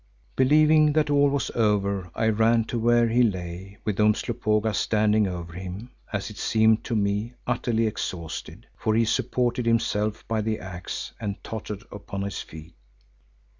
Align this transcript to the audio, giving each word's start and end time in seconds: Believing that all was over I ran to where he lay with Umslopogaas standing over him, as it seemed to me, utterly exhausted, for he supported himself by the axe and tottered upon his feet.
Believing 0.35 0.93
that 0.93 1.11
all 1.11 1.29
was 1.29 1.51
over 1.53 2.09
I 2.15 2.27
ran 2.29 2.63
to 2.63 2.79
where 2.79 3.07
he 3.07 3.21
lay 3.21 3.77
with 3.85 3.99
Umslopogaas 3.99 4.79
standing 4.79 5.27
over 5.27 5.53
him, 5.53 5.91
as 6.11 6.31
it 6.31 6.39
seemed 6.39 6.83
to 6.85 6.95
me, 6.95 7.33
utterly 7.45 7.85
exhausted, 7.85 8.65
for 8.75 8.95
he 8.95 9.05
supported 9.05 9.67
himself 9.67 10.27
by 10.27 10.41
the 10.41 10.59
axe 10.59 11.13
and 11.19 11.43
tottered 11.43 11.83
upon 11.91 12.23
his 12.23 12.41
feet. 12.41 12.73